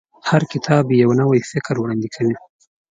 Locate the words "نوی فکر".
1.21-1.75